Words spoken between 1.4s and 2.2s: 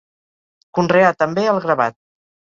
el gravat.